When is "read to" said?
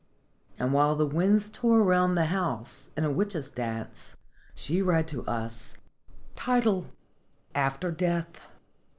4.81-5.23